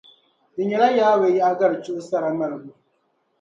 di 0.55 0.63
nyɛla 0.65 0.87
Yawɛ 0.97 1.27
Yaɣigari 1.37 1.77
chuɣu 1.83 2.01
sara 2.09 2.29
maligu. 2.39 2.71